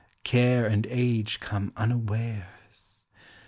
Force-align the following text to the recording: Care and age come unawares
Care 0.23 0.65
and 0.65 0.87
age 0.87 1.39
come 1.39 1.71
unawares 1.77 3.05